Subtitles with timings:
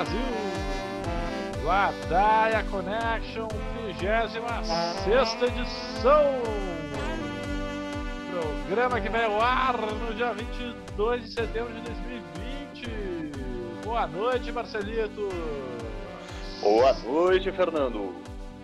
[0.00, 0.20] Brasil!
[1.62, 3.48] Ladaia Connection,
[3.86, 6.42] 26 edição!
[8.30, 13.84] Programa que vai ao ar no dia 22 de setembro de 2020.
[13.84, 15.28] Boa noite, Marcelito!
[16.62, 18.14] Boa noite, Fernando!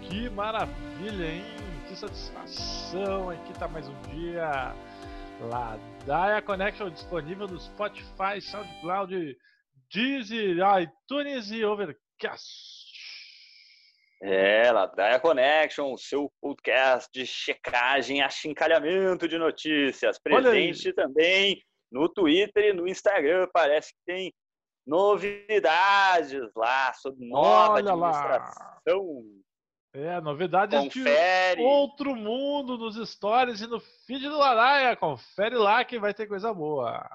[0.00, 1.44] Que maravilha, hein?
[1.86, 3.28] Que satisfação!
[3.28, 4.74] Aqui tá mais um dia.
[5.42, 9.36] Ladaia Connection disponível no Spotify, SoundCloud,
[9.92, 12.77] Deezer, iTunes e Overcast.
[14.22, 20.19] É, Ladaia Connection, o seu podcast de checagem, achincalhamento de notícias.
[20.19, 23.46] Presente também no Twitter e no Instagram.
[23.52, 24.34] Parece que tem
[24.86, 29.22] novidades lá sobre nova Olha administração.
[29.22, 29.36] Lá.
[29.94, 31.56] É, novidades Confere.
[31.56, 34.96] de outro mundo nos stories e no feed do Laraia.
[34.96, 37.06] Confere lá que vai ter coisa boa.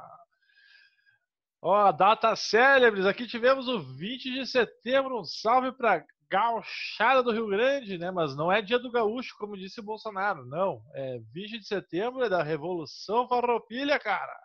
[1.62, 3.06] Ó, data célebres.
[3.06, 5.20] Aqui tivemos o 20 de setembro.
[5.20, 8.10] Um salve para Gauchada do Rio Grande, né?
[8.10, 10.46] Mas não é dia do gaúcho, como disse o Bolsonaro.
[10.46, 10.82] Não.
[10.96, 14.36] É 20 de setembro, é da Revolução Farroupilha, cara.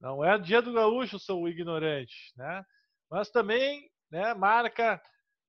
[0.00, 2.64] Não é dia do gaúcho, seu ignorante, né?
[3.08, 5.00] Mas também, né, marca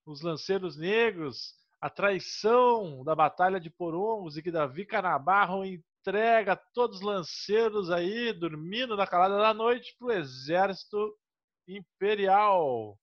[0.06, 5.64] os lanceiros negros, a traição da Batalha de Porongos e que Davi Canabarro
[6.04, 11.18] entrega todos os lanceiros aí dormindo na calada da noite para o exército
[11.66, 12.98] imperial.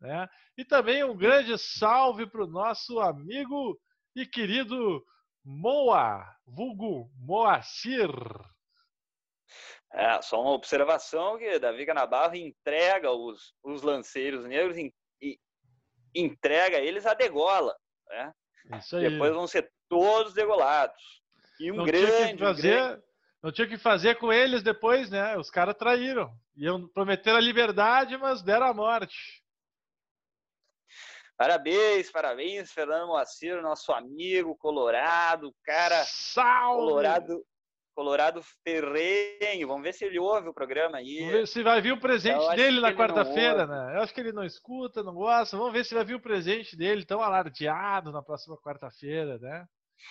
[0.00, 0.28] Né?
[0.56, 3.76] E também um grande salve para o nosso amigo
[4.14, 5.04] e querido
[5.44, 8.10] Moa, vulgo Moacir.
[9.92, 14.94] É, só uma observação que Davi Canabarro entrega os, os lanceiros negros e
[16.14, 17.76] entrega eles a degola.
[18.08, 18.32] Né?
[18.78, 19.10] Isso aí.
[19.10, 21.25] Depois vão ser todos degolados.
[21.60, 23.02] E um não grande, tinha que fazer, um grande...
[23.42, 25.36] Não tinha o que fazer com eles depois, né?
[25.36, 26.32] Os caras traíram.
[26.56, 29.42] Iam prometer a liberdade, mas deram a morte.
[31.36, 36.02] Parabéns, parabéns, Fernando Moacir, nosso amigo colorado, cara.
[36.06, 36.88] Salve!
[36.88, 37.44] Colorado,
[37.96, 39.66] Colorado ferrenho.
[39.66, 41.18] Vamos ver se ele ouve o programa aí.
[41.20, 43.96] Vamos ver se vai vir o presente dele na quarta-feira, né?
[43.96, 45.56] Eu acho que ele não escuta, não gosta.
[45.56, 49.66] Vamos ver se vai vir o presente dele tão alardeado na próxima quarta-feira, né?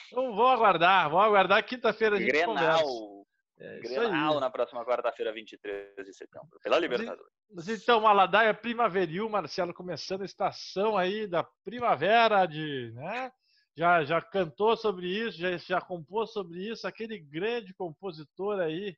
[0.08, 1.66] Então vamos aguardar, vamos aguardar.
[1.66, 2.56] Quinta-feira a gente Grenal.
[2.56, 3.16] conversa.
[3.58, 7.32] É, Grenal na próxima quarta-feira, 23 de setembro, pela Libertadores.
[7.50, 13.32] Mas, então, uma ladaia primaveril, Marcelo, começando a estação aí da primavera de, né?
[13.76, 18.96] já, já cantou sobre isso, já, já compôs sobre isso, aquele grande compositor aí,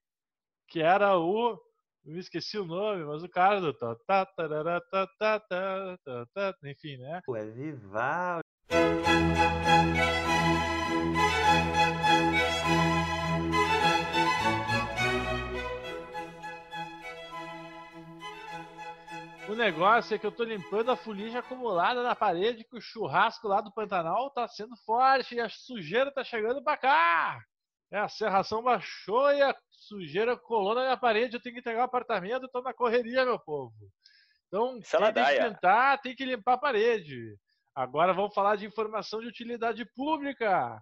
[0.68, 1.60] que era o.
[2.06, 3.76] Eu esqueci o nome, mas o cara do.
[6.64, 7.22] Enfim, né?
[7.28, 8.44] O Vivaldi.
[19.58, 23.60] Negócio é que eu tô limpando a fuligem acumulada na parede, que o churrasco lá
[23.60, 27.40] do Pantanal tá sendo forte e a sujeira tá chegando para cá.
[27.92, 31.36] É, a serração baixou e a sujeira colou na minha parede.
[31.36, 33.74] Eu tenho que entregar o apartamento, tô na correria, meu povo.
[34.48, 35.40] Então, quem tem que
[35.98, 37.36] tem que limpar a parede.
[37.76, 40.82] Agora vamos falar de informação de utilidade pública.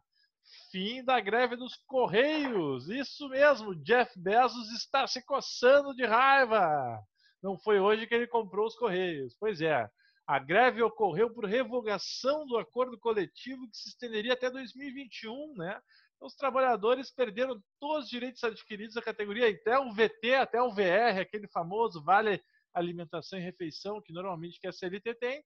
[0.72, 2.88] Fim da greve dos Correios.
[2.90, 7.04] Isso mesmo, Jeff Bezos está se coçando de raiva.
[7.42, 9.36] Não foi hoje que ele comprou os Correios.
[9.40, 9.90] Pois é,
[10.28, 15.80] a greve ocorreu por revogação do acordo coletivo que se estenderia até 2021, né?
[16.16, 20.74] Então, os trabalhadores perderam todos os direitos adquiridos da categoria, até o VT, até o
[20.74, 25.46] VR, aquele famoso Vale Alimentação e Refeição, que normalmente que a CLT tem,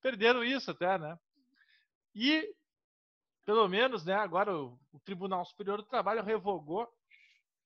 [0.00, 1.18] perderam isso até, né?
[2.14, 2.54] E,
[3.44, 6.88] pelo menos, né, agora o, o Tribunal Superior do Trabalho revogou,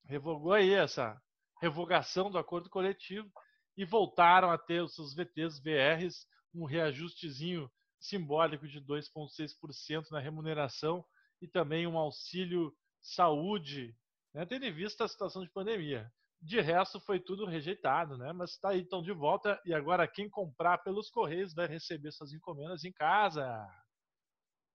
[0.04, 1.20] revogou aí essa
[1.60, 3.30] revogação do acordo coletivo
[3.78, 7.70] e voltaram a ter os seus VTs, VRs, um reajustezinho
[8.00, 11.04] simbólico de 2,6% na remuneração
[11.40, 13.96] e também um auxílio saúde,
[14.34, 16.10] né, tendo em vista a situação de pandemia.
[16.40, 18.32] De resto, foi tudo rejeitado, né?
[18.32, 19.60] Mas está aí, então, de volta.
[19.64, 23.66] E agora, quem comprar pelos Correios vai receber suas encomendas em casa.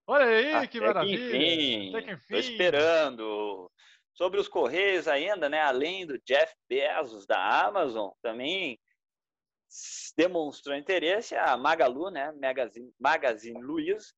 [0.05, 1.31] Olha aí, Até que maravilha!
[1.31, 2.33] Que Até que enfim.
[2.33, 3.71] Tô esperando.
[4.13, 5.61] Sobre os Correios ainda, né?
[5.61, 8.77] Além do Jeff Bezos da Amazon, também
[10.17, 14.13] demonstrou interesse a Magalu, né, Magazine, Magazine Luiza,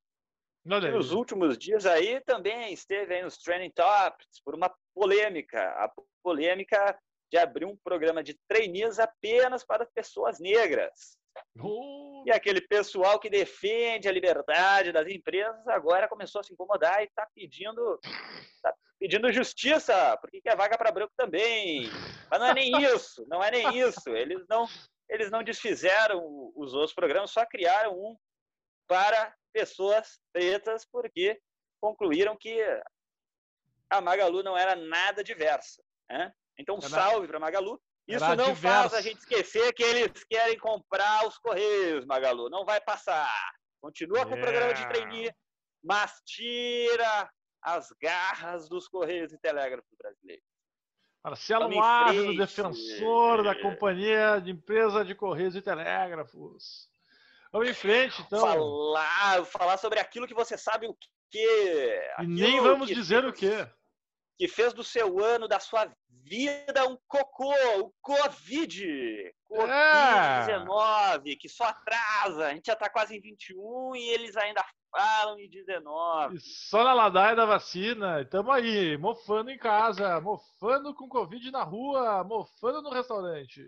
[0.63, 5.91] que nos últimos dias aí também esteve aí nos trending topics por uma polêmica, a
[6.23, 6.97] polêmica
[7.31, 11.17] de abrir um programa de trainees apenas para pessoas negras.
[12.25, 17.05] E aquele pessoal que defende a liberdade das empresas agora começou a se incomodar e
[17.05, 17.99] está pedindo,
[18.63, 21.89] tá pedindo justiça, porque quer vaga para branco também.
[22.31, 24.09] Mas não é nem isso, não é nem isso.
[24.09, 24.65] Eles não
[25.09, 28.17] eles não desfizeram os outros programas, só criaram um
[28.87, 31.39] para pessoas pretas, porque
[31.81, 32.61] concluíram que
[33.89, 35.83] a Magalu não era nada diversa.
[36.09, 36.31] Né?
[36.57, 37.81] Então, salve para Magalu.
[38.07, 38.89] Isso não diverso.
[38.89, 42.49] faz a gente esquecer que eles querem comprar os Correios, Magalu.
[42.49, 43.27] Não vai passar.
[43.81, 45.31] Continua com o programa de trainee,
[45.83, 47.29] mas tira
[47.61, 50.45] as garras dos Correios e Telégrafos brasileiros.
[51.25, 56.87] Marcelo Ávila, defensor da Companhia de Empresa de Correios e Telégrafos.
[57.51, 58.39] Vamos em frente, então.
[58.39, 60.95] Falar, falar sobre aquilo que você sabe o
[61.31, 61.39] que.
[62.19, 63.67] E nem vamos dizer o que.
[64.37, 69.33] Que fez do seu ano, da sua vida, um cocô, o Covid.
[69.51, 71.35] Covid-19, é.
[71.35, 72.49] que só atrasa.
[72.49, 74.63] A gente já está quase em 21 e eles ainda
[74.95, 76.37] falam em 19.
[76.37, 78.21] E só na ladaia da vacina.
[78.21, 83.61] Estamos aí, mofando em casa, mofando com Covid na rua, mofando no restaurante.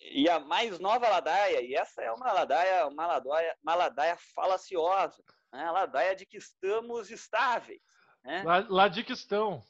[0.00, 5.22] E a mais nova ladaia, e essa é uma ladaia, uma ladaia, uma ladaia falaciosa,
[5.52, 5.64] né?
[5.64, 7.80] a ladaia de que estamos estáveis.
[8.22, 8.42] Né?
[8.42, 9.62] Lá, lá de que estão.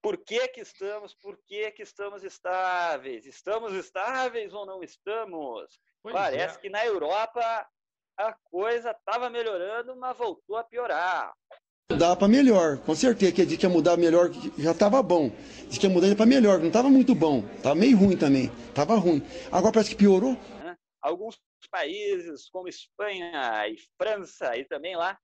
[0.00, 1.14] Por que, que estamos?
[1.14, 3.26] Por que, que estamos estáveis?
[3.26, 5.78] Estamos estáveis ou não estamos?
[6.02, 6.60] Pois Parece é.
[6.60, 7.68] que na Europa
[8.20, 11.32] a coisa estava melhorando, mas voltou a piorar.
[11.98, 13.32] Dá para melhor, com certeza.
[13.32, 15.30] Que que ia mudar melhor, já estava bom.
[15.68, 17.44] Diz que ia mudar para melhor, não estava muito bom.
[17.56, 18.50] Estava meio ruim também.
[18.68, 19.22] Estava ruim.
[19.50, 20.36] Agora parece que piorou.
[21.02, 21.40] Alguns
[21.70, 25.18] países, como Espanha e França, e também lá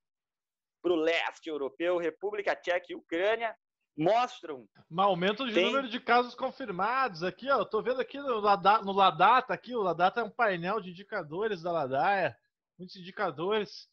[0.83, 3.55] para o leste europeu, República Tcheca e Ucrânia,
[3.97, 4.67] mostram.
[4.91, 5.67] Um aumento de tem...
[5.67, 7.59] número de casos confirmados aqui, ó.
[7.59, 10.91] Eu tô vendo aqui no, Lada, no Ladata, aqui, o Ladata é um painel de
[10.91, 12.37] indicadores da Ladaia,
[12.79, 13.89] muitos indicadores.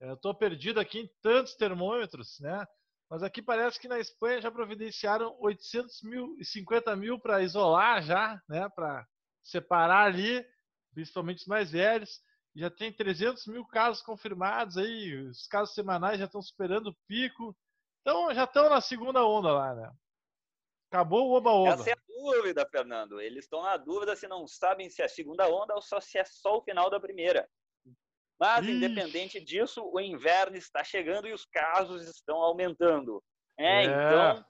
[0.00, 2.64] Eu tô perdido aqui em tantos termômetros, né?
[3.10, 8.02] Mas aqui parece que na Espanha já providenciaram 800 mil e 50 mil para isolar
[8.02, 8.68] já, né?
[8.68, 9.06] Para
[9.42, 10.44] separar ali,
[10.92, 12.20] principalmente os mais velhos.
[12.54, 17.56] Já tem 300 mil casos confirmados aí, os casos semanais já estão superando o pico.
[18.02, 19.90] Então já estão na segunda onda lá, né?
[20.90, 21.74] Acabou o oba-oba.
[21.74, 23.20] Essa é a dúvida, Fernando.
[23.20, 26.18] Eles estão na dúvida se não sabem se é a segunda onda ou só se
[26.18, 27.48] é só o final da primeira.
[28.38, 28.76] Mas, Ixi.
[28.76, 33.22] independente disso, o inverno está chegando e os casos estão aumentando.
[33.58, 33.84] É, é.
[33.84, 34.44] Então,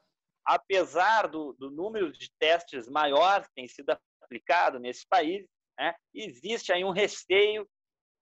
[0.44, 5.46] apesar do, do, número de testes maior que tem sido aplicado nesse país,
[5.78, 7.66] né, existe aí um receio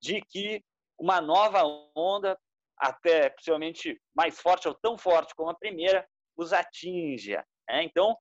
[0.00, 0.62] de que
[0.98, 1.62] uma nova
[1.96, 2.38] onda
[2.78, 7.44] até possivelmente mais forte ou tão forte como a primeira, os atinja.
[7.68, 7.84] Né?
[7.84, 8.16] Então,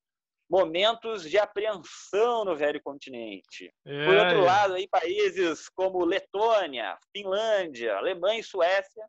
[0.50, 3.74] momentos de apreensão no velho continente.
[3.86, 4.06] É.
[4.06, 9.08] Por outro lado, aí, países como Letônia, Finlândia, Alemanha e Suécia,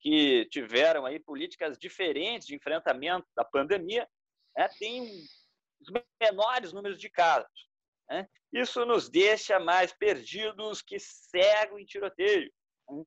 [0.00, 4.08] que tiveram aí políticas diferentes de enfrentamento da pandemia,
[4.56, 5.04] né, têm
[5.80, 7.68] os menores números de casos.
[8.08, 8.28] Né?
[8.52, 12.52] Isso nos deixa mais perdidos que cego em tiroteio.
[12.90, 13.04] Né?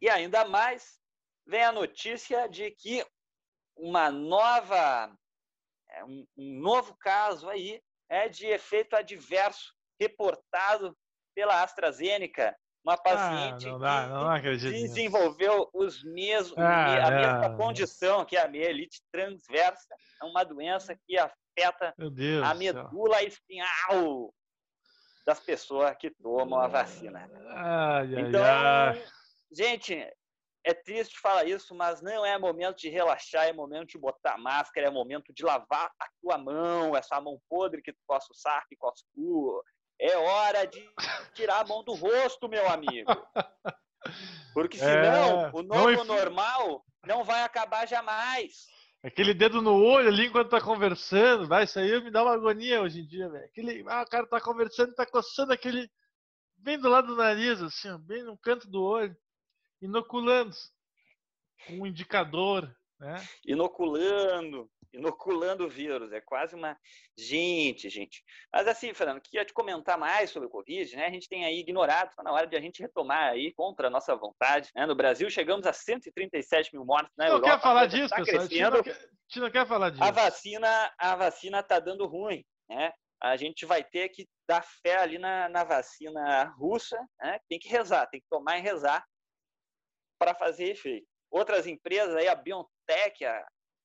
[0.00, 1.00] E ainda mais
[1.46, 3.04] vem a notícia de que
[3.76, 5.16] uma nova,
[5.96, 10.96] é, um, novo caso aí é de efeito adverso reportado
[11.34, 17.10] pela AstraZeneca, uma ah, paciente ah, não dá, não que desenvolveu os mesmos, ah, a
[17.10, 17.56] mesma é.
[17.56, 21.94] condição que a mielite transversa, é uma doença que afeta
[22.44, 24.32] a medula espinhal
[25.26, 27.28] das pessoas que tomam a vacina.
[27.48, 29.04] Ai, então, ai,
[29.52, 30.08] Gente,
[30.66, 34.88] é triste falar isso, mas não é momento de relaxar, é momento de botar máscara,
[34.88, 38.66] é momento de lavar a tua mão, essa mão podre que tu coça o saco
[38.72, 39.62] e coça o
[39.96, 40.84] É hora de
[41.34, 43.12] tirar a mão do rosto, meu amigo.
[44.52, 45.50] Porque senão é...
[45.54, 46.04] o novo não...
[46.04, 48.66] normal não vai acabar jamais.
[49.04, 52.82] Aquele dedo no olho ali enquanto tá conversando, vai, isso aí me dá uma agonia
[52.82, 53.44] hoje em dia, velho.
[53.44, 55.88] Aquele, ah, o cara tá conversando e tá coçando aquele
[56.56, 59.16] bem do lado do nariz, assim, bem no canto do olho
[59.80, 60.54] inoculando
[61.66, 63.16] com um indicador, né?
[63.44, 66.12] Inoculando, inoculando o vírus.
[66.12, 66.76] É quase uma.
[67.16, 68.22] Gente, gente.
[68.52, 71.06] Mas assim, Fernando, queria te comentar mais sobre o Covid, né?
[71.06, 73.90] A gente tem aí ignorado, está na hora de a gente retomar aí contra a
[73.90, 74.70] nossa vontade.
[74.74, 74.86] Né?
[74.86, 77.54] No Brasil, chegamos a 137 mil mortos na não Europa.
[77.54, 78.42] Quer falar disso, tá pessoal?
[78.42, 80.04] A gente não, quer, a gente não quer falar disso.
[80.04, 82.92] A vacina, a vacina tá dando ruim, né?
[83.22, 87.38] A gente vai ter que dar fé ali na, na vacina russa, né?
[87.48, 89.04] Tem que rezar, tem que tomar e rezar
[90.18, 91.06] para fazer efeito.
[91.30, 93.24] Outras empresas, aí, a BioNTech,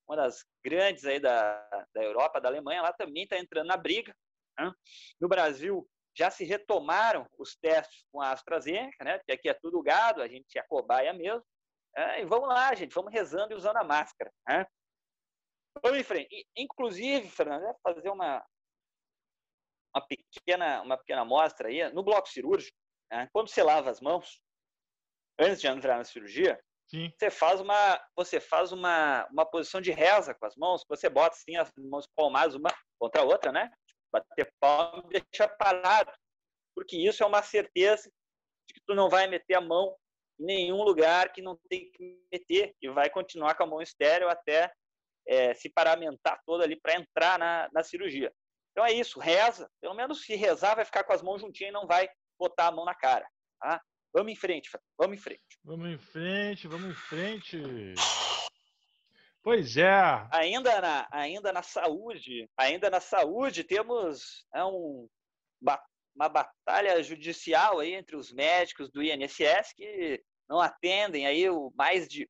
[0.07, 1.57] uma das grandes aí da,
[1.93, 4.15] da Europa, da Alemanha, ela também está entrando na briga.
[4.59, 4.71] Né?
[5.19, 9.17] No Brasil, já se retomaram os testes com a AstraZeneca, né?
[9.17, 11.43] porque aqui é tudo gado, a gente é cobaia mesmo.
[11.95, 14.31] É, e vamos lá, gente, vamos rezando e usando a máscara.
[14.47, 14.65] Né?
[15.81, 16.47] Vamos em frente.
[16.55, 18.45] Inclusive, Fernando, fazer uma,
[19.95, 21.91] uma pequena, uma pequena amostra aí.
[21.93, 22.77] No bloco cirúrgico,
[23.09, 24.41] né, quando você lava as mãos,
[25.39, 27.11] antes de entrar na cirurgia, Sim.
[27.17, 31.35] você faz uma você faz uma, uma posição de reza com as mãos, você bota
[31.35, 32.69] assim as mãos palmadas uma
[32.99, 33.71] contra a outra, né?
[34.11, 36.11] Bater palma e deixar parado.
[36.75, 38.11] Porque isso é uma certeza
[38.67, 39.95] de que tu não vai meter a mão
[40.39, 44.29] em nenhum lugar que não tem que meter e vai continuar com a mão estéreo
[44.29, 44.71] até
[45.27, 48.31] é, se paramentar toda ali para entrar na, na cirurgia.
[48.71, 49.69] Então é isso, reza.
[49.81, 52.09] Pelo menos se rezar, vai ficar com as mãos juntinhas e não vai
[52.39, 53.27] botar a mão na cara.
[53.59, 53.81] Tá?
[54.13, 55.59] Vamos em frente, vamos em frente.
[55.63, 57.61] Vamos em frente, vamos em frente.
[59.43, 60.27] Pois é.
[60.31, 65.07] Ainda na, ainda na saúde, ainda na saúde, temos é um,
[66.15, 72.07] uma batalha judicial aí entre os médicos do INSS que não atendem aí o mais
[72.07, 72.29] de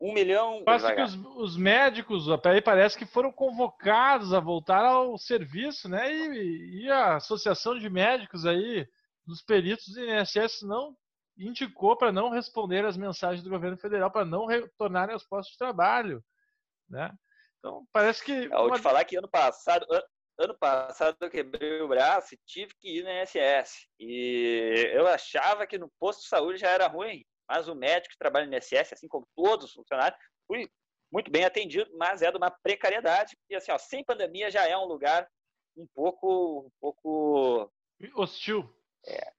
[0.00, 0.62] um milhão.
[0.64, 6.12] Parece que os, os, médicos aí parece que foram convocados a voltar ao serviço, né?
[6.12, 8.86] E, e a associação de médicos aí
[9.28, 10.96] dos peritos do INSS não
[11.36, 15.58] indicou para não responder as mensagens do governo federal para não retornarem aos postos de
[15.58, 16.24] trabalho,
[16.88, 17.12] né?
[17.58, 18.32] Então parece que.
[18.32, 18.76] Eu vou uma...
[18.76, 19.86] te falar que ano passado,
[20.38, 23.86] ano passado eu quebrei o braço e tive que ir no INSS.
[24.00, 28.18] E eu achava que no posto de saúde já era ruim, mas o médico que
[28.18, 30.68] trabalha no INSS, assim como todos os funcionários, fui
[31.12, 33.36] muito bem atendido, mas é de uma precariedade.
[33.50, 35.28] E assim, ó, sem pandemia já é um lugar
[35.76, 37.70] um pouco, um pouco
[38.14, 38.77] hostil.
[39.08, 39.32] É,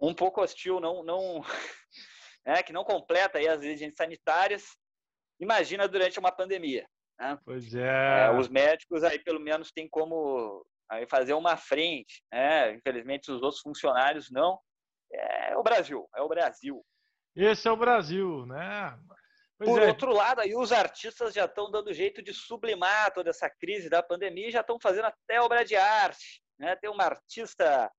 [0.00, 1.42] um pouco hostil, não, não,
[2.44, 4.76] é, que não completa aí as exigências sanitárias.
[5.40, 6.86] Imagina durante uma pandemia.
[7.18, 7.38] Né?
[7.44, 8.26] Pois é.
[8.26, 8.30] é.
[8.30, 12.22] Os médicos aí pelo menos têm como aí fazer uma frente.
[12.32, 12.72] Né?
[12.74, 14.58] Infelizmente os outros funcionários não.
[15.12, 16.84] É o Brasil, é o Brasil.
[17.34, 18.98] Esse é o Brasil, né?
[19.58, 19.86] Pois Por é.
[19.88, 24.02] outro lado, aí os artistas já estão dando jeito de sublimar toda essa crise da
[24.02, 26.42] pandemia e já estão fazendo até obra de arte.
[26.58, 26.76] Né?
[26.76, 27.90] Tem uma artista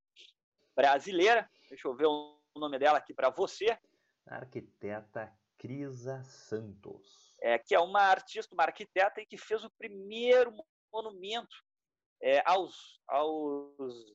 [0.75, 3.77] brasileira, deixa eu ver o nome dela aqui para você.
[4.25, 7.37] arquiteta Crisa Santos.
[7.41, 10.53] É, que é uma artista, uma arquiteta que fez o primeiro
[10.91, 11.55] monumento
[12.21, 14.13] é, aos, aos,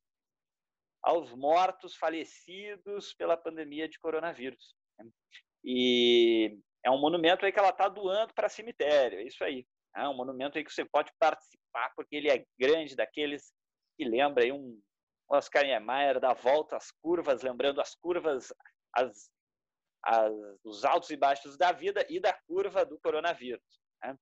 [1.02, 4.74] aos mortos falecidos pela pandemia de coronavírus.
[5.62, 9.66] E é um monumento aí que ela está doando para cemitério, é isso aí.
[9.96, 13.54] É um monumento aí que você pode participar, porque ele é grande, daqueles
[13.96, 14.80] que lembra aí um
[15.36, 18.52] Oscar Niemeyer da volta às curvas, lembrando as curvas,
[18.94, 19.30] as,
[20.04, 20.32] as,
[20.64, 23.62] os altos e baixos da vida e da curva do coronavírus.
[24.02, 24.16] Né?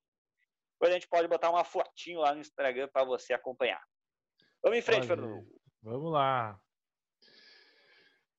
[0.75, 3.83] Depois a gente pode botar uma fotinho lá no Instagram para você acompanhar.
[4.63, 5.45] Vamos em frente, Fernando.
[5.83, 6.59] Vamos lá.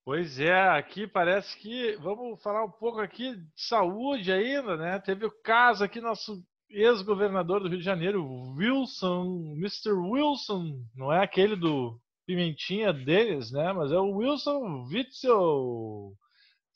[0.04, 5.00] Pois é, aqui parece que vamos falar um pouco aqui de saúde ainda, né?
[5.00, 8.22] Teve o caso aqui nosso ex-governador do Rio de Janeiro,
[8.56, 9.92] Wilson, Mr.
[9.92, 13.72] Wilson, não é aquele do Pimentinha deles, né?
[13.72, 16.14] Mas é o Wilson Witzel,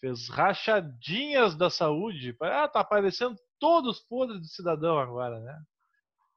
[0.01, 2.37] fez rachadinhas da saúde.
[2.41, 5.59] Ah, tá aparecendo todos podres do cidadão agora, né?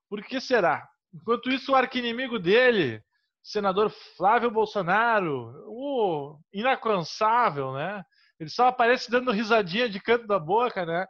[0.10, 0.88] Por que será?
[1.14, 3.04] Enquanto isso, o arquinimigo dele,
[3.44, 8.04] senador Flávio Bolsonaro, o inalcançável, né?
[8.40, 11.06] Ele só aparece dando risadinha de canto da boca, né?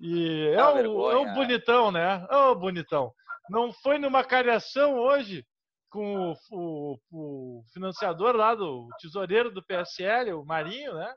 [0.00, 2.26] E é, o, vergonha, é o bonitão, né?
[2.30, 3.12] É o bonitão.
[3.48, 5.46] Não foi numa cariação hoje
[5.94, 11.14] com o, o, o, financiador lá do tesoureiro do PSL, o Marinho, né?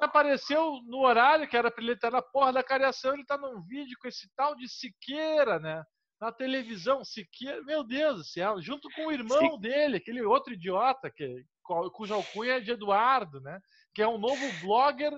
[0.00, 3.38] E apareceu no horário que era para ele estar na porra da cariação, ele está
[3.38, 5.84] num vídeo com esse tal de Siqueira, né?
[6.20, 9.60] na televisão, Siqueira, meu Deus do céu, junto com o irmão Sim.
[9.60, 11.44] dele, aquele outro idiota, que,
[11.92, 13.60] cuja alcunha é de Eduardo, né?
[13.94, 15.12] Que é um novo blogger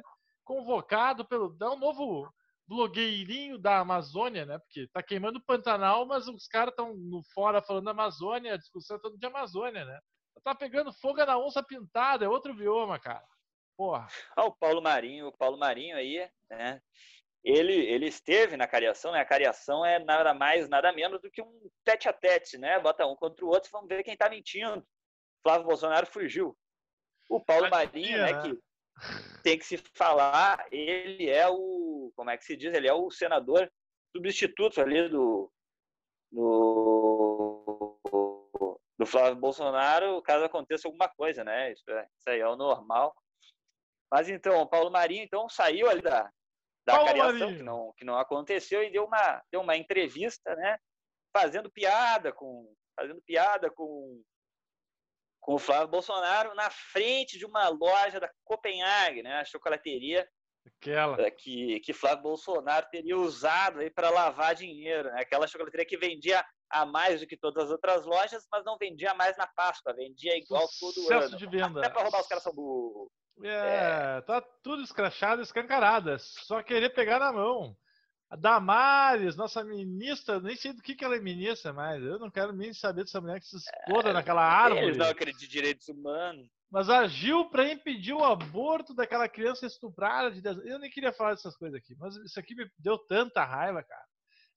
[0.45, 1.57] convocado pelo.
[1.59, 2.29] É um novo
[2.70, 4.56] blogueirinho da Amazônia, né?
[4.60, 8.96] Porque tá queimando o Pantanal, mas os caras estão no fora falando Amazônia, a discussão
[8.96, 10.00] é toda de Amazônia, né?
[10.44, 13.26] Tá pegando fogo na onça pintada, é outro bioma, cara.
[13.76, 14.06] Porra.
[14.36, 16.80] Ah, o Paulo Marinho, o Paulo Marinho aí, né?
[17.42, 19.20] ele, ele esteve na cariação, né?
[19.20, 22.78] A cariação é nada mais, nada menos do que um tete a tete, né?
[22.78, 24.86] Bota um contra o outro e vamos ver quem está mentindo.
[25.42, 26.56] Flávio Bolsonaro fugiu.
[27.28, 28.58] O Paulo Marinho, né, né, que
[29.42, 32.75] tem que se falar, ele é o, como é que se diz?
[32.75, 33.71] Ele é o senador
[34.14, 35.50] substituto ali do,
[36.30, 37.99] do,
[38.99, 41.73] do Flávio Bolsonaro, caso aconteça alguma coisa, né?
[41.73, 43.14] Isso, é, isso aí é o normal.
[44.12, 46.30] Mas então, o Paulo Marinho então saiu ali da,
[46.85, 50.78] da Paulo cariação, que não, que não aconteceu, e deu uma, deu uma entrevista, né?
[51.33, 52.75] Fazendo piada com.
[52.97, 54.21] Fazendo piada com,
[55.50, 59.40] com o Flávio Bolsonaro na frente de uma loja da Copenhague, né?
[59.40, 60.25] A chocolateria
[60.64, 61.21] Aquela.
[61.23, 65.23] Eh, que, que Flávio Bolsonaro teria usado aí para lavar dinheiro, né?
[65.23, 69.12] Aquela chocolateria que vendia a mais do que todas as outras lojas, mas não vendia
[69.14, 71.37] mais na Páscoa, vendia igual Sucesso todo ano.
[71.37, 71.80] de venda.
[71.80, 73.11] Até para roubar os caras são burros.
[73.42, 76.11] É, tá tudo escrachado, escancarado.
[76.11, 77.76] É só querer pegar na mão.
[78.30, 82.00] A Damares, nossa ministra, nem sei do que, que ela é ministra mais.
[82.00, 84.87] Eu não quero nem saber dessa mulher que se exploda naquela árvore.
[84.87, 86.49] Eles não acreditam em direitos humanos.
[86.70, 90.70] Mas agiu para impedir o aborto daquela criança estuprada de 10 anos.
[90.70, 94.04] Eu nem queria falar dessas coisas aqui, mas isso aqui me deu tanta raiva, cara.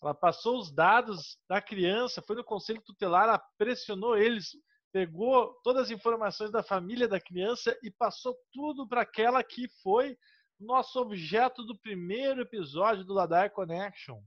[0.03, 4.50] Ela passou os dados da criança, foi no conselho tutelar, ela pressionou eles,
[4.92, 10.15] pegou todas as informações da família da criança e passou tudo para aquela que foi
[10.60, 14.22] nosso objeto do primeiro episódio do Ladar Connection.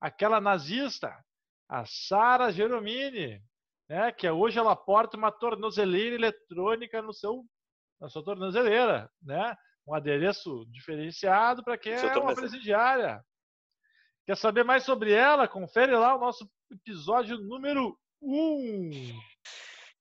[0.00, 1.14] Aquela nazista,
[1.68, 3.42] a Sara Geromini,
[3.88, 7.44] né, que hoje ela porta uma tornozeleira eletrônica no seu,
[8.00, 9.56] na sua tornozeleira, né?
[9.86, 13.24] um adereço diferenciado para quem é uma presidiária.
[14.26, 15.46] Quer saber mais sobre ela?
[15.46, 18.34] Confere lá o nosso episódio número 1.
[18.34, 18.90] Um.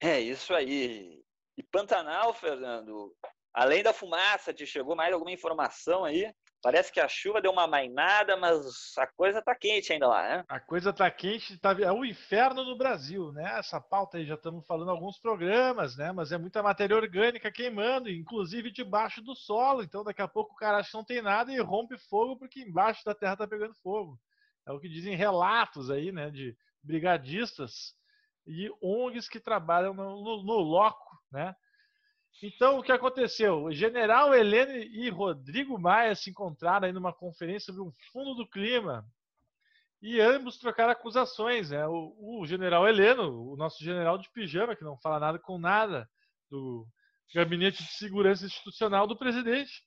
[0.02, 1.24] É isso aí.
[1.56, 3.16] E Pantanal, Fernando,
[3.56, 6.32] além da fumaça, te chegou mais alguma informação aí?
[6.62, 10.44] Parece que a chuva deu uma mainada, mas a coisa tá quente ainda lá, né?
[10.50, 13.58] A coisa tá quente, tá, é o inferno no Brasil, né?
[13.60, 16.12] Essa pauta aí já estamos falando alguns programas, né?
[16.12, 19.84] Mas é muita matéria orgânica queimando, inclusive debaixo do solo.
[19.84, 22.62] Então daqui a pouco o cara acha que não tem nada e rompe fogo porque
[22.62, 24.20] embaixo da terra tá pegando fogo.
[24.68, 26.32] É o que dizem relatos aí, né?
[26.32, 27.94] De brigadistas
[28.48, 31.56] e ONGs que trabalham no, no, no loco, né?
[32.44, 33.64] Então, o que aconteceu?
[33.64, 38.48] O general Heleno e Rodrigo Maia se encontraram aí numa conferência sobre um fundo do
[38.48, 39.06] clima
[40.02, 41.70] e ambos trocaram acusações.
[41.70, 41.88] Né?
[41.88, 46.10] O, o, general Heleno, o nosso general de pijama, que não fala nada com nada
[46.50, 46.86] do
[47.34, 49.84] Gabinete de Segurança Institucional do presidente,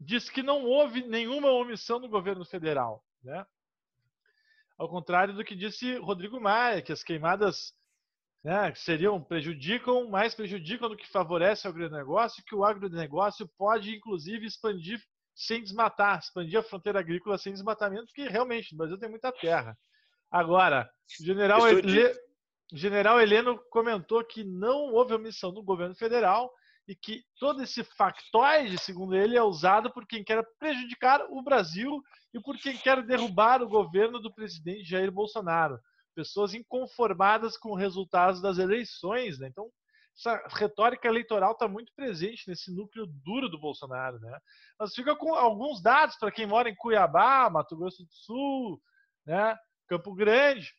[0.00, 3.04] disse que não houve nenhuma omissão do governo federal.
[3.22, 3.46] Né?
[4.78, 7.74] Ao contrário do que disse Rodrigo Maia, que as queimadas
[8.42, 13.94] né, que seriam prejudicam, mais prejudicam do que favorecem o agronegócio, que o agronegócio pode,
[13.94, 15.00] inclusive, expandir
[15.34, 19.76] sem desmatar, expandir a fronteira agrícola sem desmatamento, porque realmente no Brasil tem muita terra.
[20.30, 22.12] Agora, o general, Ele...
[22.72, 26.50] general Heleno comentou que não houve omissão do governo federal
[26.88, 32.02] e que todo esse factoide, segundo ele, é usado por quem quer prejudicar o Brasil
[32.34, 35.78] e por quem quer derrubar o governo do presidente Jair Bolsonaro
[36.20, 39.48] pessoas inconformadas com os resultados das eleições, né?
[39.48, 39.70] Então,
[40.14, 44.38] essa retórica eleitoral está muito presente nesse núcleo duro do Bolsonaro, né?
[44.78, 48.82] Mas fica com alguns dados para quem mora em Cuiabá, Mato Grosso do Sul,
[49.24, 49.56] né?
[49.88, 50.70] Campo Grande,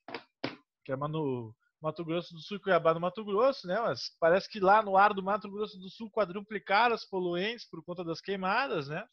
[0.86, 3.82] que é no Mato Grosso do Sul e Cuiabá no Mato Grosso, né?
[3.82, 7.84] Mas parece que lá no ar do Mato Grosso do Sul quadruplicaram as poluentes por
[7.84, 9.04] conta das queimadas, né?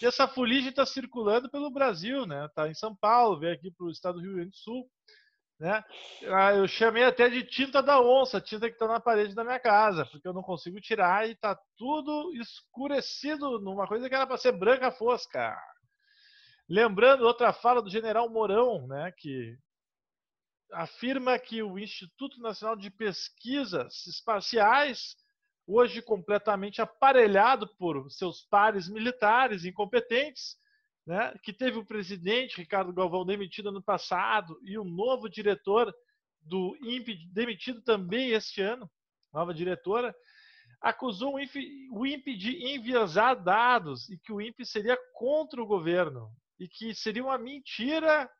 [0.00, 2.48] E essa fuligem está circulando pelo Brasil, né?
[2.54, 4.88] Tá em São Paulo, veio aqui para o estado do Rio Grande do Sul.
[5.58, 5.82] Né?
[6.28, 9.58] Ah, eu chamei até de tinta da onça, tinta que está na parede da minha
[9.58, 14.36] casa, porque eu não consigo tirar e está tudo escurecido numa coisa que era para
[14.36, 15.56] ser branca fosca.
[16.68, 19.56] Lembrando outra fala do general Mourão, né, que
[20.72, 25.16] afirma que o Instituto Nacional de Pesquisas Espaciais,
[25.66, 30.56] hoje completamente aparelhado por seus pares militares incompetentes,
[31.06, 35.94] né, que teve o presidente Ricardo Galvão demitido ano passado e o novo diretor
[36.42, 38.90] do INPE demitido também este ano,
[39.32, 40.14] nova diretora,
[40.80, 46.68] acusou o INPE, de enviesar dados e que o INPE seria contra o governo e
[46.68, 48.30] que seria uma mentira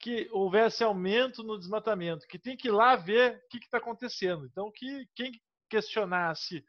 [0.00, 4.46] que houvesse aumento no desmatamento, que tem que ir lá ver o que está acontecendo.
[4.46, 5.32] Então, que quem
[5.68, 6.64] questionasse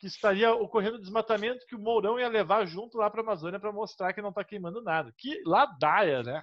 [0.00, 3.70] que estaria ocorrendo desmatamento que o Mourão ia levar junto lá para a Amazônia para
[3.70, 5.12] mostrar que não está queimando nada.
[5.16, 6.42] Que ladaia, né?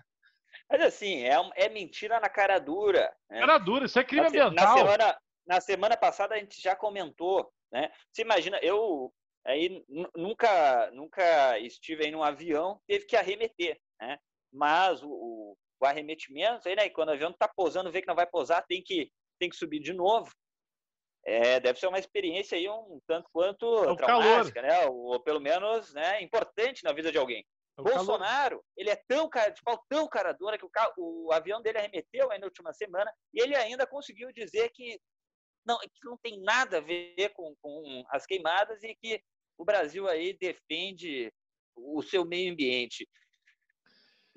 [0.70, 3.12] Mas assim, é, é mentira na cara dura.
[3.28, 3.40] Né?
[3.40, 4.54] Cara dura, isso é crime na, ambiental.
[4.54, 7.92] Na semana, na semana passada a gente já comentou, né?
[8.12, 9.12] Você imagina, eu
[9.44, 9.84] aí
[10.16, 14.20] nunca, nunca estive aí num avião, teve que arremeter, né?
[14.54, 16.90] Mas o, o, o arremetimento, aí, né?
[16.90, 19.80] Quando o avião está pousando, vê que não vai pousar, tem que, tem que subir
[19.80, 20.32] de novo
[21.28, 24.80] é, deve ser uma experiência aí um tanto quanto é traumática, calor.
[24.80, 24.88] né?
[24.88, 27.46] Ou, pelo menos né, importante na vida de alguém.
[27.78, 28.66] É Bolsonaro, calor.
[28.78, 32.32] ele é tão cara de pau, tão cara dura que o, o avião dele arremeteu
[32.32, 34.98] aí na última semana e ele ainda conseguiu dizer que
[35.66, 39.22] não, que não tem nada a ver com, com as queimadas e que
[39.58, 41.30] o Brasil aí defende
[41.76, 43.06] o seu meio ambiente.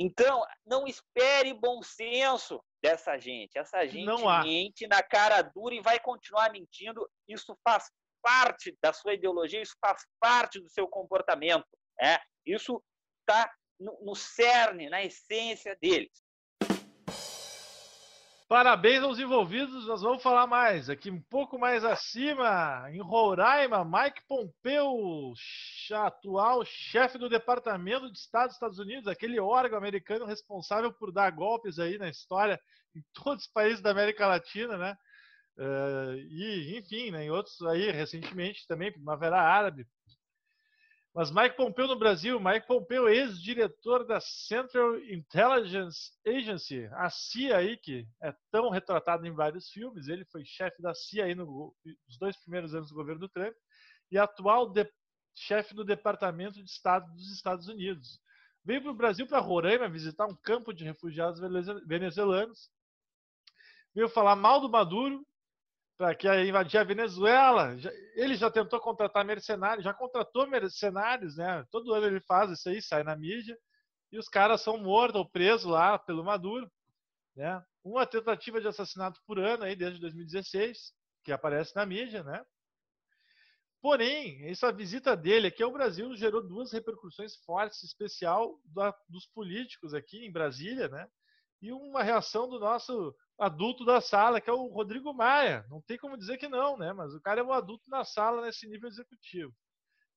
[0.03, 3.59] Então, não espere bom senso dessa gente.
[3.59, 4.07] Essa gente
[4.43, 7.07] mente na cara dura e vai continuar mentindo.
[7.29, 7.85] Isso faz
[8.23, 11.67] parte da sua ideologia, isso faz parte do seu comportamento.
[12.01, 12.19] É?
[12.47, 12.83] Isso
[13.21, 16.25] está no, no cerne, na essência deles.
[18.51, 20.91] Parabéns aos envolvidos, nós vamos falar mais.
[20.91, 25.33] Aqui um pouco mais acima, em Roraima, Mike Pompeu,
[25.95, 31.31] atual chefe do Departamento de Estado dos Estados Unidos, aquele órgão americano responsável por dar
[31.31, 32.61] golpes aí na história
[32.93, 34.97] em todos os países da América Latina, né?
[35.57, 39.87] Uh, e, enfim, né, em outros aí, recentemente também, Primavera Árabe,
[41.15, 47.77] mas Mike Pompeu no Brasil, Mike Pompeu, ex-diretor da Central Intelligence Agency, a CIA aí,
[47.77, 52.19] que é tão retratado em vários filmes, ele foi chefe da CIA aí no, nos
[52.19, 53.55] dois primeiros anos do governo do Trump,
[54.11, 54.73] e atual
[55.35, 58.21] chefe do Departamento de Estado dos Estados Unidos.
[58.65, 61.41] Veio para o Brasil, para Roraima, visitar um campo de refugiados
[61.87, 62.71] venezuelanos.
[63.95, 65.27] Veio falar mal do Maduro,
[66.01, 67.77] para que invadir a Venezuela.
[68.15, 71.63] Ele já tentou contratar mercenários, já contratou mercenários, né?
[71.71, 73.55] Todo ano ele faz isso aí, sai na mídia,
[74.11, 76.73] e os caras são mortos ou presos lá pelo Maduro,
[77.37, 77.63] né?
[77.85, 82.43] Uma tentativa de assassinato por ano aí desde 2016, que aparece na mídia, né?
[83.83, 88.59] Porém, essa visita dele aqui ao Brasil gerou duas repercussões fortes, especial
[89.07, 91.07] dos políticos aqui em Brasília, né?
[91.61, 95.65] E uma reação do nosso adulto da sala, que é o Rodrigo Maia.
[95.69, 96.93] Não tem como dizer que não, né?
[96.93, 99.55] Mas o cara é um adulto na sala nesse nível executivo.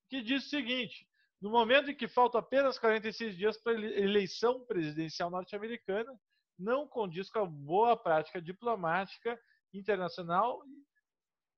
[0.10, 1.08] Que diz o seguinte:
[1.42, 6.14] no momento em que faltam apenas 46 dias para a eleição presidencial norte-americana,
[6.58, 9.38] não condiz com a boa prática diplomática
[9.74, 10.62] internacional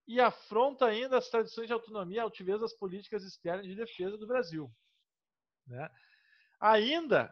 [0.07, 4.27] e afronta ainda as tradições de autonomia e altivez das políticas externas de defesa do
[4.27, 4.71] Brasil.
[5.67, 5.89] Né?
[6.59, 7.31] Ainda,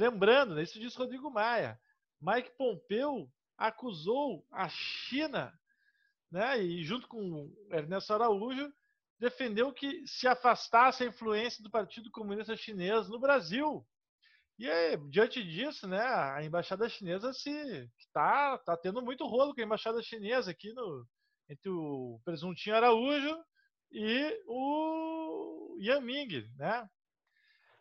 [0.00, 1.78] lembrando, né, isso diz Rodrigo Maia,
[2.20, 5.52] Mike Pompeu acusou a China,
[6.30, 8.72] né, e junto com Ernesto Araújo,
[9.18, 13.86] defendeu que se afastasse a influência do Partido Comunista Chinês no Brasil.
[14.58, 17.50] E aí, diante disso, né, a embaixada chinesa se
[17.98, 21.06] está tá tendo muito rolo com a embaixada chinesa aqui no
[21.48, 23.36] entre o presuntinho Araújo
[23.90, 26.88] e o Yaming, né?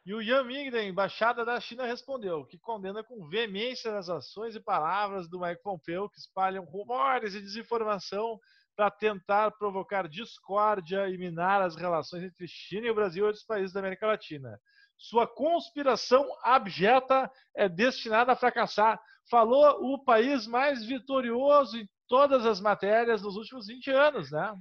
[0.09, 4.55] E o Yan Ming, da Embaixada da China, respondeu que condena com veemência as ações
[4.55, 8.39] e palavras do Mike Pompeu que espalham rumores e desinformação
[8.75, 13.45] para tentar provocar discórdia e minar as relações entre China e o Brasil e outros
[13.45, 14.59] países da América Latina.
[14.97, 18.99] Sua conspiração abjeta é destinada a fracassar.
[19.29, 24.55] Falou o país mais vitorioso em todas as matérias nos últimos 20 anos, né?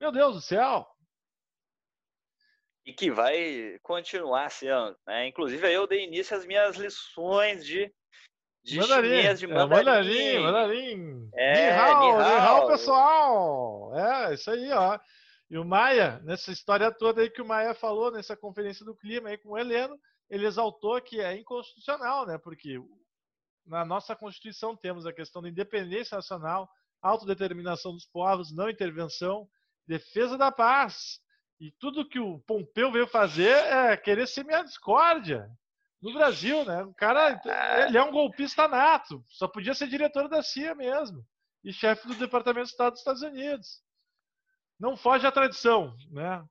[0.00, 0.89] Meu Deus do céu!
[2.84, 4.96] E que vai continuar sendo.
[5.06, 5.28] Né?
[5.28, 7.92] Inclusive, eu dei início às minhas lições de,
[8.62, 9.72] de mandarim, chinês, de mandarim.
[9.72, 11.30] É, mandarim, mandarim.
[11.34, 13.92] É, Nihao, Nihao, pessoal!
[13.96, 14.98] É, isso aí, ó.
[15.50, 19.28] E o Maia, nessa história toda aí que o Maia falou, nessa conferência do clima
[19.28, 19.98] aí com o Heleno,
[20.30, 22.38] ele exaltou que é inconstitucional, né?
[22.38, 22.80] Porque
[23.66, 26.70] na nossa Constituição temos a questão da independência nacional,
[27.02, 29.48] autodeterminação dos povos, não intervenção,
[29.86, 31.20] defesa da paz,
[31.60, 35.46] e tudo que o Pompeu veio fazer é querer semear discórdia
[36.00, 36.82] no Brasil, né?
[36.84, 37.38] O cara,
[37.86, 41.22] ele é um golpista nato, só podia ser diretor da CIA mesmo
[41.62, 43.82] e chefe do Departamento de Estado dos Estados Unidos.
[44.78, 46.42] Não foge à tradição, né?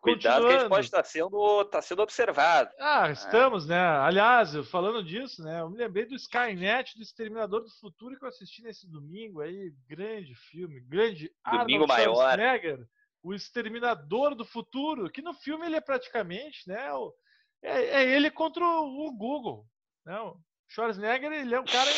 [0.00, 2.70] Cuidado que a gente pode estar sendo, tá sendo observado.
[2.78, 3.80] Ah, estamos, né?
[3.80, 5.60] Aliás, falando disso, né?
[5.60, 9.74] Eu me lembrei do Skynet, do Exterminador do Futuro que eu assisti nesse domingo aí,
[9.88, 12.14] grande filme, grande Domingo Arnold maior.
[12.14, 12.86] Schwarzenegger
[13.22, 17.14] o exterminador do futuro, que no filme ele é praticamente, né, o,
[17.62, 19.66] é, é, ele contra o, Google.
[20.04, 20.18] Né?
[20.20, 21.90] O Schwarzenegger ele é um cara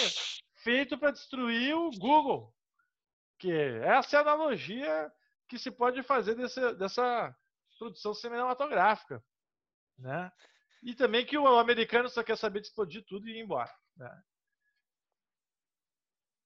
[0.63, 2.53] feito para destruir o Google.
[3.39, 5.13] Que essa é a analogia
[5.49, 7.35] que se pode fazer desse, dessa
[7.79, 9.23] produção cinematográfica,
[9.99, 10.31] né?
[10.83, 13.71] E também que o americano só quer saber de explodir tudo e ir embora.
[13.97, 14.23] Né?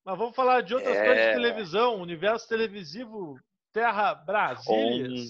[0.04, 1.04] Mas vamos falar de outras é...
[1.04, 3.38] coisas de televisão, universo televisivo
[3.74, 5.26] Terra Brasília.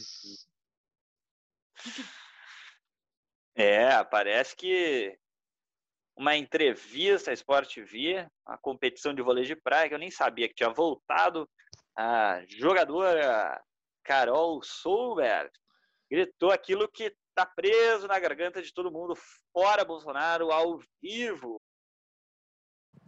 [3.54, 5.18] É, parece que
[6.14, 10.46] uma entrevista à Sport TV, a competição de vôlei de praia, que eu nem sabia
[10.46, 11.48] que tinha voltado,
[11.96, 13.64] a jogadora
[14.04, 15.50] Carol Souber
[16.11, 19.14] gritou aquilo que está preso na garganta de todo mundo,
[19.54, 21.59] fora Bolsonaro, ao vivo.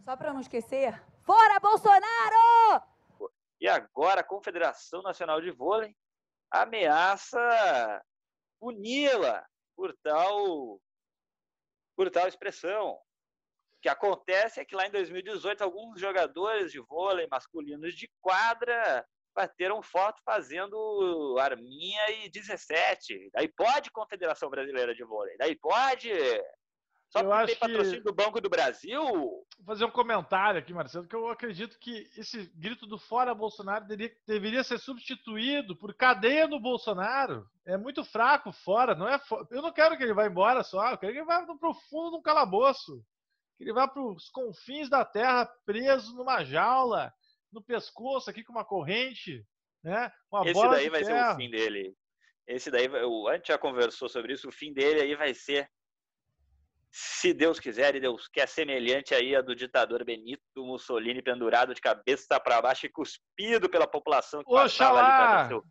[0.03, 2.96] Só para não esquecer, fora Bolsonaro!
[3.59, 5.95] E agora a Confederação Nacional de Vôlei
[6.51, 8.01] ameaça
[8.59, 10.79] puni-la por tal,
[11.95, 12.91] por tal expressão.
[12.91, 19.05] O que acontece é que lá em 2018, alguns jogadores de vôlei masculinos de quadra
[19.35, 23.29] bateram foto fazendo arminha e 17.
[23.31, 25.37] Daí pode Confederação Brasileira de Vôlei.
[25.37, 26.09] Daí pode.
[27.09, 29.01] Só Eu porque tem que- patrocínio do Banco do Brasil?
[29.01, 33.85] Vou fazer um comentário aqui, Marcelo, que eu acredito que esse grito do fora Bolsonaro
[33.87, 37.47] deveria, deveria ser substituído por cadeia do Bolsonaro.
[37.65, 39.17] É muito fraco fora, não é?
[39.19, 41.57] fo- Eu não quero que ele vá embora só, eu quero que ele vá no
[41.57, 43.01] profundo de um calabouço.
[43.57, 47.11] Que ele vá para os confins da terra, preso numa jaula,
[47.51, 49.43] no pescoço aqui com uma corrente,
[49.83, 50.11] né?
[50.31, 51.33] Uma Esse bola daí vai ser ferro.
[51.33, 51.95] o fim dele.
[52.45, 55.69] Esse daí, vai- o Ant já conversou sobre isso, o fim dele aí vai ser,
[56.99, 61.79] se Deus quiser, e Deus quer, semelhante aí a do ditador Benito Mussolini pendurado de
[61.79, 65.47] cabeça para baixo e cuspido pela população que passava ali para Oxalá!
[65.47, 65.63] seu,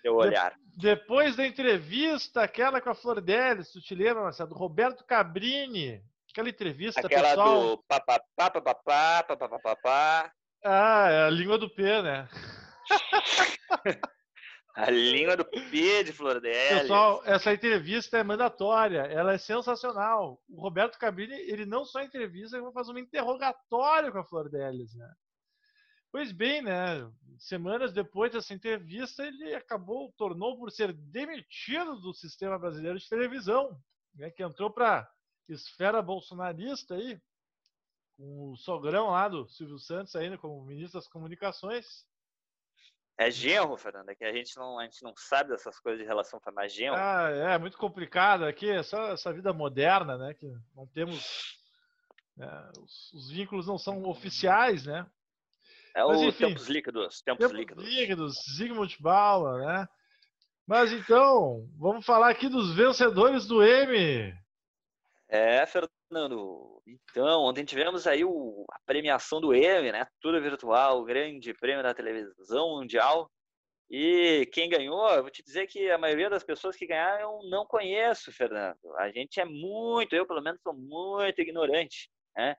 [0.00, 0.54] seu olhar.
[0.78, 4.48] Depois da entrevista, aquela com a Flor Delis, tu te lembra, Marcelo?
[4.48, 6.02] Do Roberto Cabrini.
[6.30, 7.76] Aquela entrevista, Aquela pessoal.
[7.76, 10.32] do papapá, papapá, papapá,
[10.64, 12.26] Ah, é a língua do P, né?
[14.80, 16.80] A língua do P de Flor Delis.
[16.82, 20.42] Pessoal, essa entrevista é mandatória, ela é sensacional.
[20.48, 24.48] O Roberto Cabrini, ele não só entrevista, ele vai fazer um interrogatório com a Flor
[24.48, 25.12] Delis, né?
[26.10, 27.06] Pois bem, né?
[27.38, 33.78] Semanas depois dessa entrevista, ele acabou, tornou por ser demitido do sistema brasileiro de televisão,
[34.14, 34.30] né?
[34.30, 35.08] Que entrou para
[35.46, 37.20] esfera bolsonarista aí,
[38.16, 42.08] com o sogrão lá do Silvio Santos ainda como ministro das comunicações.
[43.20, 46.40] É genro, Fernanda, que a gente não, a gente não sabe dessas coisas de relação
[46.40, 46.70] familiar.
[46.70, 46.96] Genro.
[46.96, 50.32] Ah, é muito complicado aqui, é só essa vida moderna, né?
[50.32, 51.54] Que não temos.
[52.34, 55.06] né, os, os vínculos não são oficiais, né?
[55.94, 56.46] é mas o enfim.
[56.46, 57.84] tempos líquidos, tempos Tempos líquidos.
[57.84, 59.86] líquidos, Zygmunt Bauer, né?
[60.66, 64.34] Mas então, vamos falar aqui dos vencedores do M.
[65.28, 66.79] É, Fernando.
[67.10, 70.06] Então, ontem tivemos aí o- a premiação do Emmy, né?
[70.20, 73.30] Tudo virtual, o grande prêmio da televisão mundial.
[73.90, 77.50] E quem ganhou, eu vou te dizer que a maioria das pessoas que ganharam eu
[77.50, 78.78] não conheço, Fernando.
[78.98, 82.56] A gente é muito, eu pelo menos sou muito ignorante, né?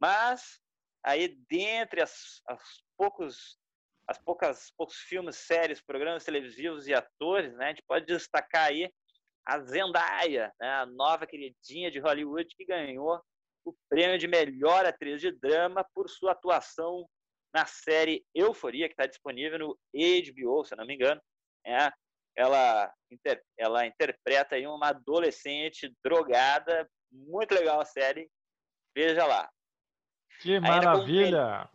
[0.00, 0.60] Mas
[1.04, 2.62] aí dentre as, as
[2.96, 3.58] poucos
[4.06, 7.66] as poucas poucos filmes, séries, programas televisivos e atores, né?
[7.66, 8.92] A gente pode destacar aí
[9.44, 13.20] a Zendaya, né, a nova queridinha de Hollywood que ganhou
[13.64, 17.08] o prêmio de melhor atriz de drama por sua atuação
[17.54, 21.20] na série Euforia, que está disponível no HBO, se não me engano.
[21.66, 21.92] É,
[22.36, 28.28] ela, inter- ela interpreta aí uma adolescente drogada, muito legal a série.
[28.96, 29.50] Veja lá.
[30.40, 31.70] Que Ainda maravilha!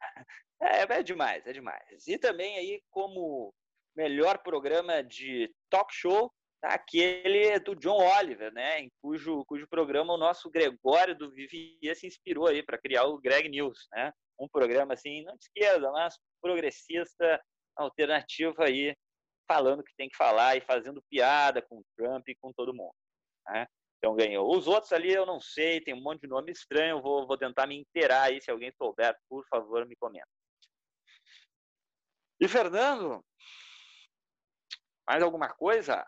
[0.64, 2.06] É, é demais, é demais.
[2.06, 3.52] E também aí como
[3.96, 10.18] melhor programa de talk show, aquele do John Oliver, né, em cujo, cujo programa o
[10.18, 14.12] nosso Gregório do Vivier se inspirou aí para criar o Greg News, né?
[14.38, 17.40] Um programa assim, não de esquerda, mas progressista,
[17.76, 18.96] alternativo aí,
[19.46, 22.94] falando o que tem que falar e fazendo piada com Trump e com todo mundo,
[23.46, 23.66] né?
[23.98, 24.56] Então ganhou.
[24.56, 27.66] Os outros ali eu não sei, tem um monte de nome estranho, vou, vou tentar
[27.66, 30.26] me inteirar aí, se alguém souber, por favor, me comenta.
[32.40, 33.24] E Fernando,
[35.06, 36.04] mais alguma coisa?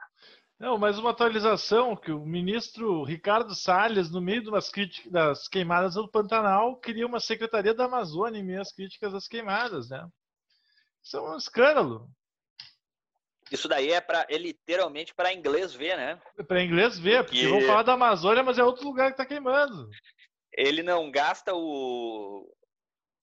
[0.58, 5.48] Não, mais uma atualização que o ministro Ricardo Salles, no meio de umas críticas das
[5.48, 10.06] queimadas do Pantanal, queria uma secretaria da Amazônia em meio às críticas das queimadas, né?
[11.02, 12.08] Isso é um escândalo.
[13.50, 16.20] Isso daí é para é literalmente para inglês ver, né?
[16.46, 19.26] Para inglês ver, porque Porque- vão falar da Amazônia, mas é outro lugar que está
[19.26, 19.88] queimando.
[20.56, 22.48] Ele não gasta o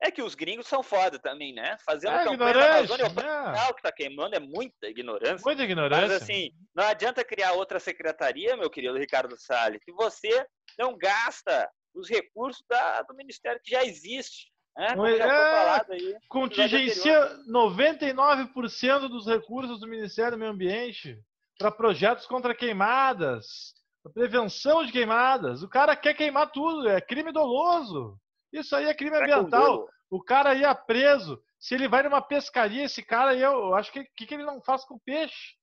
[0.03, 1.77] É que os gringos são foda também, né?
[1.85, 3.73] Fazendo É campanha na Amazônia, o né?
[3.75, 5.45] Que tá queimando é muita ignorância.
[5.45, 6.07] Muita ignorância.
[6.07, 10.45] Mas assim, não adianta criar outra secretaria, meu querido Ricardo Salles, se você
[10.79, 14.49] não gasta os recursos da- do ministério que já existe.
[14.75, 14.95] Né?
[14.95, 15.85] Não é-
[16.29, 21.19] contingencia 99% dos recursos do Ministério do Meio Ambiente
[21.57, 25.61] para projetos contra queimadas, para prevenção de queimadas.
[25.61, 28.17] O cara quer queimar tudo, é crime doloso.
[28.51, 29.87] Isso aí é crime ambiental.
[30.09, 31.41] O cara ia preso.
[31.59, 34.61] Se ele vai numa pescaria, esse cara aí, eu acho que que, que ele não
[34.61, 35.55] faz com o peixe,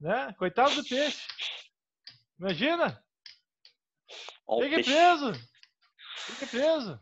[0.00, 0.34] né?
[0.38, 1.26] Coitado do peixe.
[2.38, 3.02] Imagina,
[4.46, 4.90] Ó, o fique peixe.
[4.92, 5.32] preso.
[6.16, 7.00] Fique preso.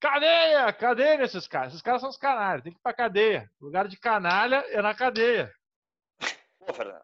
[0.00, 0.72] Cadeia!
[0.72, 1.68] Cadeia nesses caras.
[1.68, 2.62] Esses caras são os canalhas.
[2.62, 3.50] Tem que ir pra cadeia.
[3.60, 5.52] O lugar de canalha é na cadeia.
[6.58, 7.02] Pô, Fernando,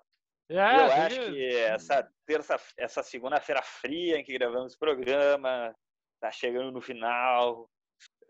[0.51, 0.55] É,
[0.85, 5.75] eu tem acho que essa terça, essa segunda-feira fria em que gravamos esse programa,
[6.21, 7.69] tá chegando no final.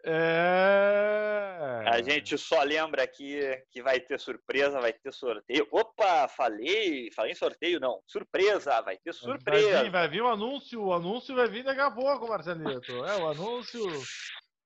[0.04, 1.84] É.
[1.86, 5.66] A gente só lembra aqui que vai ter surpresa, vai ter sorteio.
[5.72, 8.00] Opa, falei, falei em sorteio, não.
[8.06, 9.82] Surpresa, vai ter Vai surpresa.
[9.82, 10.82] vir, vai vir o anúncio.
[10.82, 13.04] O anúncio vai vir daqui a pouco, Marcelito.
[13.04, 13.84] É, o anúncio.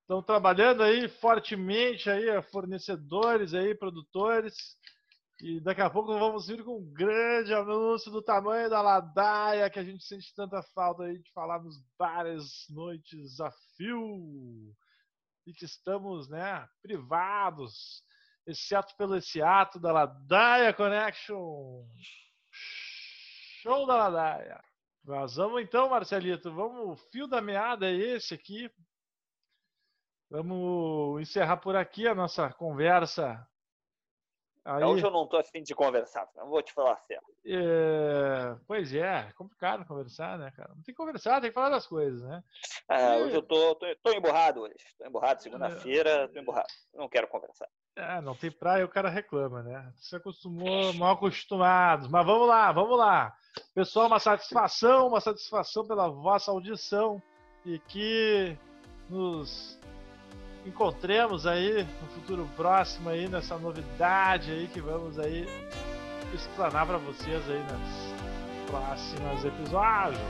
[0.01, 4.77] Estão trabalhando aí fortemente aí, fornecedores aí, produtores.
[5.41, 9.79] E daqui a pouco vamos vir com um grande anúncio do tamanho da ladaia que
[9.79, 14.73] a gente sente tanta falta aí de falar nos bares, noites a fio.
[15.45, 18.01] E que estamos, né, privados,
[18.47, 21.85] exceto pelo esse ato da Ladaia Connection.
[23.61, 24.63] Show da Ladaia.
[25.03, 28.71] Mas vamos então, Marcelito, vamos, o fio da meada é esse aqui.
[30.29, 33.45] Vamos encerrar por aqui a nossa conversa
[34.65, 37.25] Aí, Hoje eu não estou afim de conversar, não vou te falar certo.
[37.45, 40.69] É, pois é, é complicado conversar, né, cara?
[40.69, 42.41] Não tem que conversar, tem que falar das coisas, né?
[42.89, 43.23] É, e...
[43.23, 44.75] Hoje eu tô, tô, tô emborrado hoje.
[44.97, 46.67] Tô emborrado, segunda-feira, tô emborrado.
[46.93, 47.67] Não quero conversar.
[47.97, 49.91] É, não tem praia, o cara reclama, né?
[49.97, 52.07] Se acostumou, mal acostumados.
[52.07, 53.35] Mas vamos lá, vamos lá.
[53.75, 57.21] Pessoal, uma satisfação, uma satisfação pela vossa audição
[57.65, 58.57] e que
[59.09, 59.79] nos
[60.65, 65.47] encontremos aí no futuro próximo aí nessa novidade aí que vamos aí
[66.33, 70.21] explanar para vocês aí nas próximas episódios.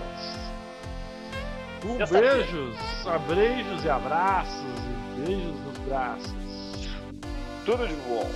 [1.86, 6.34] Um beijos, abreijos e abraços e beijos nos braços.
[7.66, 8.30] Tudo de bom.